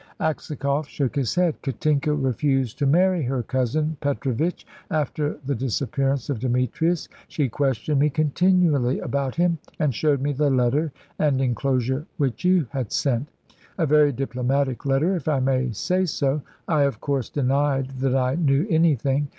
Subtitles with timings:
[0.19, 1.61] Aksakoff shook his head.
[1.61, 7.07] "Katinka refused to marry her cousin Petrovitch, after the disappearance of Demetrius.
[7.27, 12.65] She questioned me continually about him, and showed me the letter and enclosure which you
[12.71, 13.27] had sent.
[13.77, 16.41] A very diplomatic letter, if I may say so.
[16.67, 19.29] I, of course, denied that I knew anything.